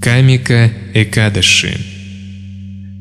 Камика 0.00 0.70
Экадаши 0.92 1.78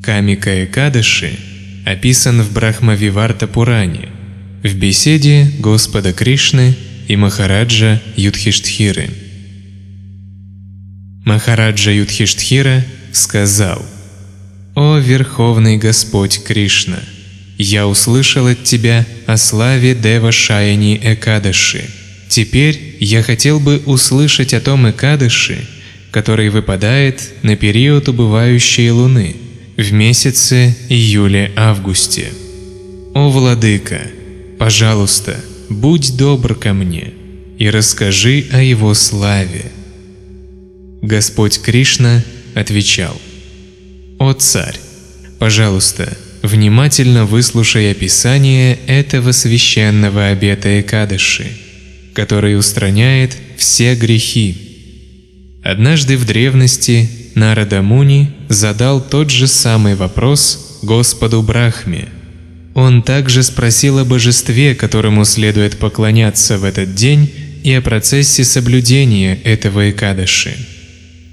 Камика 0.01 0.63
Экадаши 0.63 1.37
описан 1.85 2.41
в 2.41 2.53
Брахмавиварта 2.53 3.47
Пуране 3.47 4.09
в 4.63 4.73
беседе 4.75 5.51
Господа 5.59 6.13
Кришны 6.13 6.75
и 7.07 7.15
Махараджа 7.17 8.01
Юдхиштхиры. 8.15 9.09
Махараджа 11.25 11.91
Юдхиштхира 11.91 12.85
сказал 13.11 13.85
«О 14.75 14.97
Верховный 14.97 15.77
Господь 15.77 16.43
Кришна, 16.43 16.99
я 17.57 17.87
услышал 17.87 18.47
от 18.47 18.63
Тебя 18.63 19.05
о 19.25 19.37
славе 19.37 19.95
Дева 19.95 20.31
Шаяни 20.31 20.99
Экадаши. 21.03 21.89
Теперь 22.29 22.97
я 22.99 23.21
хотел 23.21 23.59
бы 23.59 23.81
услышать 23.85 24.53
о 24.53 24.61
том 24.61 24.89
Экадаши, 24.89 25.67
который 26.13 26.49
выпадает 26.49 27.31
на 27.41 27.55
период 27.55 28.07
убывающей 28.07 28.91
луны 28.91 29.35
в 29.77 29.91
месяце 29.91 30.75
июле-августе. 30.87 32.27
О 33.15 33.29
Владыка, 33.29 33.99
пожалуйста, 34.59 35.43
будь 35.69 36.15
добр 36.15 36.53
ко 36.53 36.73
мне 36.73 37.13
и 37.57 37.67
расскажи 37.67 38.45
о 38.51 38.61
его 38.61 38.93
славе. 38.93 39.71
Господь 41.01 41.59
Кришна 41.59 42.23
отвечал, 42.53 43.19
«О 44.19 44.33
царь, 44.33 44.77
пожалуйста, 45.39 46.15
внимательно 46.43 47.25
выслушай 47.25 47.89
описание 47.89 48.77
этого 48.85 49.31
священного 49.31 50.27
обета 50.27 50.79
Экадыши, 50.79 51.47
который 52.13 52.55
устраняет 52.55 53.35
все 53.57 53.95
грехи, 53.95 54.72
Однажды 55.63 56.17
в 56.17 56.25
древности 56.25 57.09
Нарада 57.35 57.81
Муни 57.81 58.31
задал 58.49 59.01
тот 59.01 59.29
же 59.29 59.47
самый 59.47 59.95
вопрос 59.95 60.79
Господу 60.81 61.41
Брахме. 61.41 62.09
Он 62.73 63.01
также 63.01 63.43
спросил 63.43 63.99
о 63.99 64.05
божестве, 64.05 64.75
которому 64.75 65.23
следует 65.23 65.77
поклоняться 65.77 66.57
в 66.57 66.65
этот 66.65 66.95
день, 66.95 67.31
и 67.63 67.73
о 67.73 67.81
процессе 67.81 68.43
соблюдения 68.43 69.39
этого 69.45 69.89
Экадаши. 69.89 70.53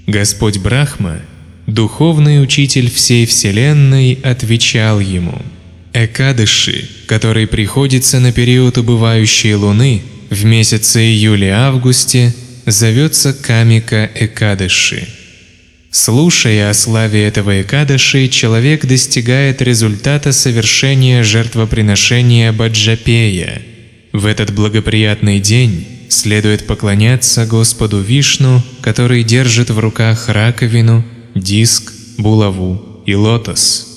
Господь 0.07 0.59
Брахма, 0.59 1.19
духовный 1.67 2.41
учитель 2.41 2.89
всей 2.89 3.25
Вселенной, 3.25 4.17
отвечал 4.23 5.01
ему 5.01 5.41
«Экадыши, 5.91 6.87
который 7.05 7.47
приходится 7.47 8.21
на 8.21 8.31
период 8.31 8.77
убывающей 8.77 9.55
Луны 9.55 10.01
в 10.29 10.45
месяце 10.45 11.01
июле-августе, 11.01 12.33
зовется 12.71 13.33
Камика 13.33 14.09
Экадыши. 14.15 15.07
Слушая 15.91 16.69
о 16.69 16.73
славе 16.73 17.25
этого 17.25 17.61
Экадыши, 17.61 18.29
человек 18.29 18.85
достигает 18.85 19.61
результата 19.61 20.31
совершения 20.31 21.21
жертвоприношения 21.23 22.53
Баджапея. 22.53 23.61
В 24.13 24.25
этот 24.25 24.53
благоприятный 24.53 25.39
день 25.39 25.85
следует 26.09 26.65
поклоняться 26.65 27.45
Господу 27.45 27.99
Вишну, 27.99 28.63
который 28.81 29.23
держит 29.23 29.69
в 29.69 29.79
руках 29.79 30.29
раковину, 30.29 31.05
диск, 31.35 31.91
булаву 32.17 33.03
и 33.05 33.15
лотос. 33.15 33.87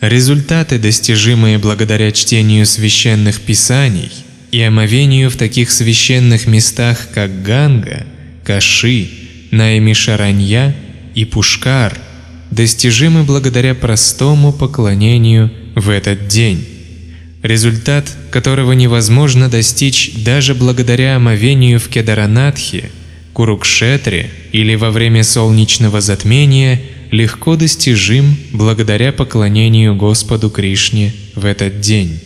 Результаты, 0.00 0.78
достижимые 0.78 1.58
благодаря 1.58 2.12
чтению 2.12 2.66
священных 2.66 3.40
писаний– 3.40 4.10
и 4.52 4.60
омовению 4.60 5.30
в 5.30 5.36
таких 5.36 5.70
священных 5.72 6.46
местах, 6.46 7.08
как 7.12 7.42
Ганга, 7.42 8.06
Каши, 8.44 9.08
Наймишаранья 9.50 10.76
и 11.14 11.24
Пушкар, 11.24 11.98
достижимы 12.50 13.24
благодаря 13.24 13.74
простому 13.74 14.52
поклонению 14.52 15.50
в 15.74 15.88
этот 15.88 16.28
день, 16.28 16.66
результат 17.42 18.14
которого 18.30 18.72
невозможно 18.72 19.48
достичь 19.48 20.12
даже 20.16 20.54
благодаря 20.54 21.16
омовению 21.16 21.80
в 21.80 21.88
Кедаранатхе, 21.88 22.90
Курукшетре 23.32 24.28
или 24.52 24.74
во 24.74 24.90
время 24.90 25.24
солнечного 25.24 26.02
затмения 26.02 26.82
легко 27.10 27.56
достижим 27.56 28.36
благодаря 28.52 29.12
поклонению 29.12 29.96
Господу 29.96 30.50
Кришне 30.50 31.14
в 31.34 31.46
этот 31.46 31.80
день. 31.80 32.20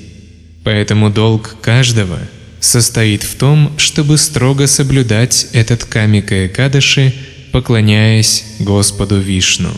Поэтому 0.66 1.10
долг 1.10 1.54
каждого 1.62 2.18
состоит 2.58 3.22
в 3.22 3.36
том, 3.36 3.70
чтобы 3.76 4.18
строго 4.18 4.66
соблюдать 4.66 5.46
этот 5.52 5.84
камика 5.84 6.48
Экадаши, 6.48 7.14
поклоняясь 7.52 8.42
Господу 8.58 9.20
Вишну. 9.20 9.70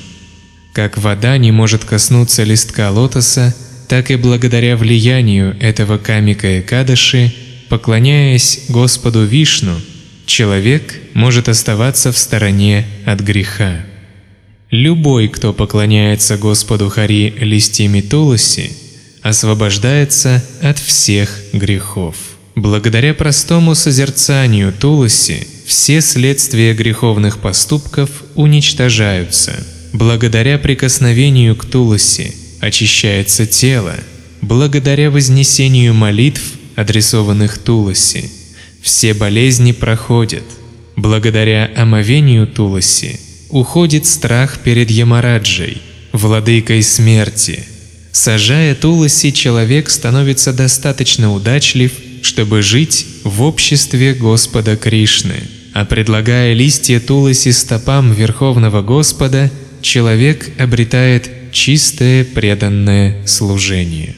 Как 0.72 0.96
вода 0.96 1.36
не 1.36 1.52
может 1.52 1.84
коснуться 1.84 2.42
листка 2.42 2.90
лотоса, 2.90 3.54
так 3.86 4.10
и 4.10 4.16
благодаря 4.16 4.78
влиянию 4.78 5.54
этого 5.60 5.98
камика 5.98 6.58
Экадаши, 6.58 7.34
поклоняясь 7.68 8.60
Господу 8.70 9.26
Вишну, 9.26 9.78
человек 10.24 10.94
может 11.12 11.50
оставаться 11.50 12.12
в 12.12 12.16
стороне 12.16 12.86
от 13.04 13.20
греха. 13.20 13.84
Любой, 14.70 15.28
кто 15.28 15.52
поклоняется 15.52 16.38
Господу 16.38 16.88
Хари 16.88 17.34
листьями 17.38 18.00
Туласи, 18.00 18.87
освобождается 19.28 20.42
от 20.62 20.78
всех 20.78 21.30
грехов. 21.52 22.16
Благодаря 22.54 23.14
простому 23.14 23.74
созерцанию 23.74 24.72
Туласи 24.72 25.46
все 25.66 26.00
следствия 26.00 26.72
греховных 26.74 27.38
поступков 27.38 28.10
уничтожаются. 28.34 29.52
Благодаря 29.92 30.58
прикосновению 30.58 31.56
к 31.56 31.66
Туласи 31.66 32.34
очищается 32.60 33.46
тело. 33.46 33.94
Благодаря 34.40 35.10
вознесению 35.10 35.94
молитв, 35.94 36.42
адресованных 36.74 37.58
Туласи, 37.58 38.30
все 38.82 39.12
болезни 39.12 39.72
проходят. 39.72 40.44
Благодаря 40.96 41.70
омовению 41.76 42.46
Туласи 42.46 43.20
уходит 43.50 44.06
страх 44.06 44.58
перед 44.60 44.90
Ямараджей, 44.90 45.82
владыкой 46.12 46.82
смерти– 46.82 47.62
Сажая 48.18 48.74
туласи, 48.74 49.32
человек 49.32 49.88
становится 49.88 50.52
достаточно 50.52 51.32
удачлив, 51.32 51.92
чтобы 52.22 52.62
жить 52.62 53.06
в 53.22 53.42
обществе 53.44 54.12
Господа 54.12 54.76
Кришны. 54.76 55.36
А 55.72 55.84
предлагая 55.84 56.52
листья 56.52 56.98
туласи 56.98 57.52
стопам 57.52 58.12
Верховного 58.12 58.82
Господа, 58.82 59.52
человек 59.82 60.50
обретает 60.58 61.30
чистое 61.52 62.24
преданное 62.24 63.24
служение. 63.24 64.16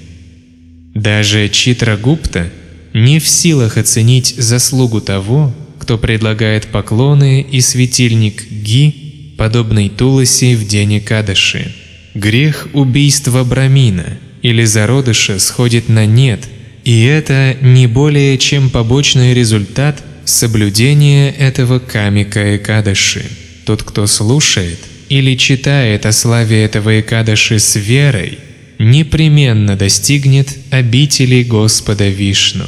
Даже 0.95 1.51
Читрагупта 1.51 2.51
не 2.95 3.19
в 3.19 3.29
силах 3.29 3.77
оценить 3.77 4.35
заслугу 4.35 5.03
того, 5.03 5.55
кто 5.79 5.99
предлагает 5.99 6.69
поклоны 6.69 7.43
и 7.43 7.61
светильник 7.61 8.51
Ги, 8.51 9.35
подобный 9.37 9.91
Туласи 9.91 10.57
в 10.57 10.67
день 10.67 11.03
Кадаши. 11.03 11.75
Грех 12.15 12.69
убийства 12.73 13.45
Брамина 13.45 14.19
или 14.43 14.65
зародыша 14.65 15.39
сходит 15.39 15.89
на 15.89 16.07
нет, 16.07 16.41
и 16.85 17.03
это 17.05 17.57
не 17.61 17.87
более 17.87 18.37
чем 18.39 18.71
побочный 18.71 19.33
результат 19.33 20.03
соблюдения 20.25 21.31
этого 21.31 21.79
камика 21.79 22.57
Экадаши. 22.57 23.25
Тот, 23.65 23.85
кто 23.85 24.07
слушает 24.07 24.79
или 25.09 25.37
читает 25.37 26.07
о 26.07 26.13
славе 26.13 26.65
этого 26.65 27.01
Экадаши 27.01 27.59
с 27.59 27.77
верой, 27.77 28.39
непременно 28.79 29.77
достигнет 29.77 30.49
обители 30.71 31.43
Господа 31.45 32.09
Вишну. 32.09 32.67